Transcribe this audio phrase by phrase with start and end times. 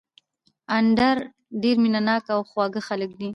[0.77, 1.17] اندړ
[1.63, 3.29] ډېر مېنه ناک او خواږه خلک دي